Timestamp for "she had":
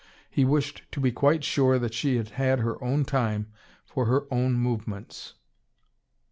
1.93-2.29